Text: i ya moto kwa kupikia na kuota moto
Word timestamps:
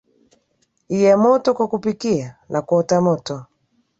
i 0.95 0.97
ya 1.03 1.17
moto 1.17 1.53
kwa 1.53 1.67
kupikia 1.67 2.35
na 2.49 2.61
kuota 2.61 3.01
moto 3.01 3.45